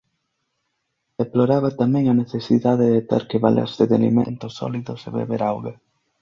Deploraba 1.21 1.69
tamén 1.81 2.05
a 2.07 2.13
necesidade 2.21 2.85
de 2.93 3.01
ter 3.09 3.23
que 3.29 3.41
valerse 3.45 3.83
de 3.89 3.95
alimentos 3.99 4.51
sólidos 4.59 4.99
e 5.07 5.09
beber 5.19 5.41
auga. 5.51 5.73